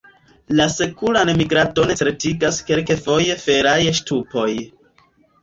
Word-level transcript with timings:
La 0.59 0.65
sekuran 0.75 1.31
migradon 1.41 1.93
certigas 1.99 2.57
kelkfoje 2.71 3.37
feraj 3.45 3.77
ŝtupoj. 4.01 4.49